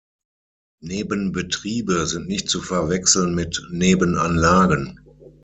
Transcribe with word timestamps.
Nebenbetriebe 0.81 2.07
sind 2.07 2.27
nicht 2.27 2.49
zu 2.49 2.59
verwechseln 2.59 3.35
mit 3.35 3.67
Nebenanlagen. 3.69 4.99